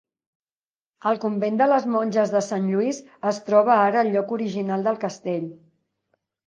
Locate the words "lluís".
2.73-3.03